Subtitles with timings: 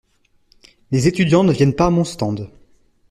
[0.89, 2.49] Les étudiants ne viennent pas à mon stand.